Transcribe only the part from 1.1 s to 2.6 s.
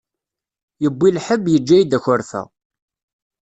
lḥebb, yeǧǧa-yi-d akerfa.